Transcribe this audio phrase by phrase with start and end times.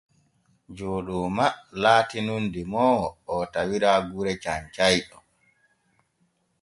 [0.77, 1.45] Jooɗooma
[1.81, 5.17] laati nun demoowo oo tawira gure Cancayɗo.